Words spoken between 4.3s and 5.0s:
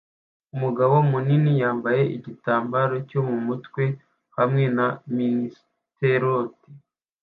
hamwe na